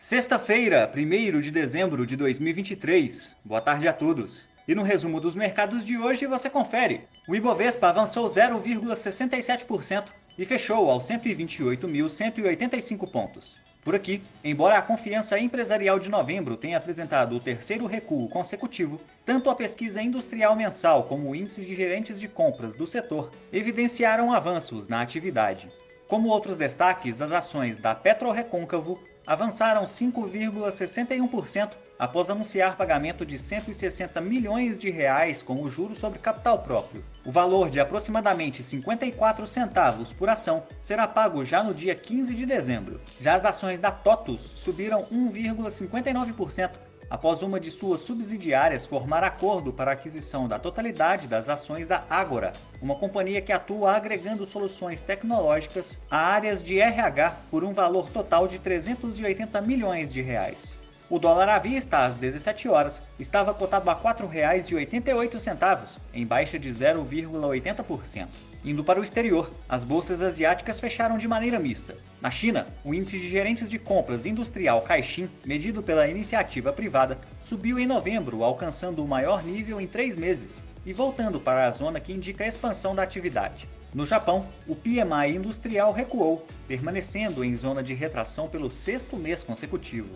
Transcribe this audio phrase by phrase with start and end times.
[0.00, 3.36] Sexta-feira, 1 de dezembro de 2023.
[3.44, 4.46] Boa tarde a todos.
[4.68, 7.00] E no resumo dos mercados de hoje você confere.
[7.26, 10.04] O Ibovespa avançou 0,67%
[10.38, 13.58] e fechou aos 128.185 pontos.
[13.82, 19.50] Por aqui, embora a confiança empresarial de novembro tenha apresentado o terceiro recuo consecutivo, tanto
[19.50, 24.86] a pesquisa industrial mensal como o índice de gerentes de compras do setor evidenciaram avanços
[24.86, 25.68] na atividade.
[26.06, 34.78] Como outros destaques, as ações da Petrorecôncavo avançaram 5,61% após anunciar pagamento de 160 milhões
[34.78, 37.04] de reais como juros sobre capital próprio.
[37.26, 42.46] O valor de aproximadamente 54 centavos por ação será pago já no dia 15 de
[42.46, 43.02] dezembro.
[43.20, 46.70] Já as ações da TOTUS subiram 1,59%
[47.10, 52.04] após uma de suas subsidiárias formar acordo para a aquisição da totalidade das ações da
[52.08, 58.10] Agora, uma companhia que atua agregando soluções tecnológicas a áreas de RH por um valor
[58.10, 60.76] total de 380 milhões de reais.
[61.10, 66.68] O dólar à vista, às 17 horas, estava cotado a R$ 4,88, em baixa de
[66.68, 68.28] 0,80%.
[68.62, 71.96] Indo para o exterior, as bolsas asiáticas fecharam de maneira mista.
[72.20, 77.78] Na China, o índice de gerentes de compras industrial Caixin, medido pela iniciativa privada, subiu
[77.78, 82.14] em novembro, alcançando o maior nível em três meses, e voltando para a zona que
[82.14, 83.68] indica a expansão da atividade.
[83.92, 90.08] No Japão, o PMI industrial recuou, permanecendo em zona de retração pelo sexto mês consecutivo.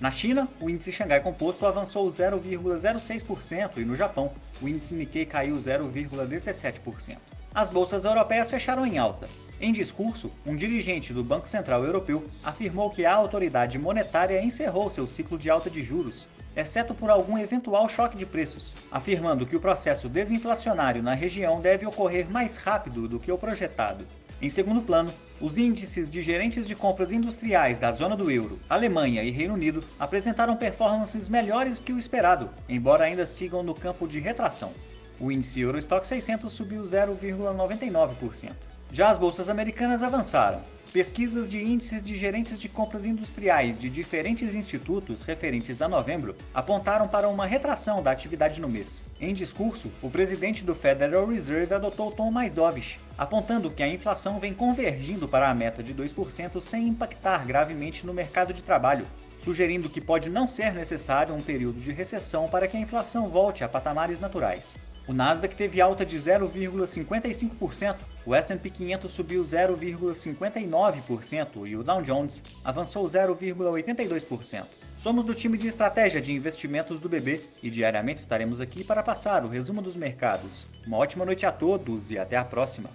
[0.00, 5.54] Na China, o índice Xangai Composto avançou 0,06% e no Japão, o índice Nikkei caiu
[5.54, 7.18] 0,17%.
[7.54, 9.28] As bolsas europeias fecharam em alta.
[9.60, 15.06] Em discurso, um dirigente do Banco Central Europeu afirmou que a autoridade monetária encerrou seu
[15.06, 19.60] ciclo de alta de juros exceto por algum eventual choque de preços, afirmando que o
[19.60, 24.06] processo desinflacionário na região deve ocorrer mais rápido do que o projetado.
[24.40, 29.22] Em segundo plano, os índices de gerentes de compras industriais da zona do euro, Alemanha
[29.22, 34.18] e Reino Unido apresentaram performances melhores que o esperado, embora ainda sigam no campo de
[34.18, 34.72] retração.
[35.18, 38.52] O índice Eurostock 600 subiu 0,99%.
[38.92, 40.60] Já as bolsas americanas avançaram,
[40.92, 47.06] Pesquisas de índices de gerentes de compras industriais de diferentes institutos referentes a novembro apontaram
[47.06, 49.02] para uma retração da atividade no mês.
[49.20, 53.88] Em discurso, o presidente do Federal Reserve adotou o tom mais dovish, apontando que a
[53.88, 59.06] inflação vem convergindo para a meta de 2% sem impactar gravemente no mercado de trabalho,
[59.38, 63.62] sugerindo que pode não ser necessário um período de recessão para que a inflação volte
[63.62, 64.76] a patamares naturais.
[65.08, 72.42] O Nasdaq teve alta de 0,55%, o S&P 500 subiu 0,59% e o Dow Jones
[72.64, 74.64] avançou 0,82%.
[74.96, 79.44] Somos do time de estratégia de investimentos do BB e diariamente estaremos aqui para passar
[79.44, 80.66] o resumo dos mercados.
[80.84, 82.90] Uma ótima noite a todos e até a próxima.